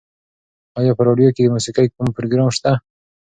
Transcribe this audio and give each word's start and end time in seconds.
ایا 0.79 0.91
په 0.97 1.03
راډیو 1.07 1.33
کې 1.35 1.41
د 1.45 1.53
موسیقۍ 1.55 1.87
کوم 1.95 2.07
پروګرام 2.17 2.49
شته؟ 2.57 2.71